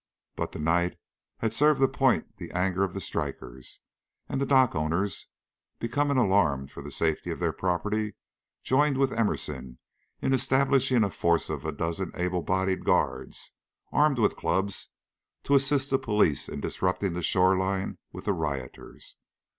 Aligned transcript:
But 0.35 0.51
the 0.51 0.57
night 0.57 0.97
had 1.41 1.53
served 1.53 1.79
to 1.79 1.87
point 1.87 2.37
the 2.37 2.49
anger 2.53 2.83
of 2.83 2.95
the 2.95 2.99
strikers, 2.99 3.81
and 4.27 4.41
the 4.41 4.47
dock 4.47 4.75
owners, 4.75 5.27
becoming 5.77 6.17
alarmed 6.17 6.71
for 6.71 6.81
the 6.81 6.89
safety 6.89 7.29
of 7.29 7.37
their 7.39 7.53
property, 7.53 8.15
joined 8.63 8.97
with 8.97 9.13
Emerson 9.13 9.77
in 10.19 10.33
establishing 10.33 11.03
a 11.03 11.11
force 11.11 11.51
of 11.51 11.65
a 11.65 11.71
dozen 11.71 12.11
able 12.15 12.41
bodied 12.41 12.83
guards, 12.83 13.51
armed 13.91 14.17
with 14.17 14.35
clubs, 14.35 14.89
to 15.43 15.53
assist 15.53 15.91
the 15.91 15.99
police 15.99 16.49
in 16.49 16.61
disputing 16.61 17.13
the 17.13 17.21
shore 17.21 17.55
line 17.55 17.99
with 18.11 18.25
the 18.25 18.33
rioters. 18.33 19.17